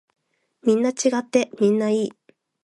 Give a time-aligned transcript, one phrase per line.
[0.63, 2.11] みんな違ってみんないい。